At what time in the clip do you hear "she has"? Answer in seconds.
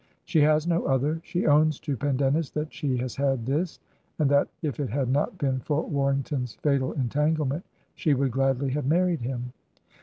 0.25-0.65, 2.73-3.15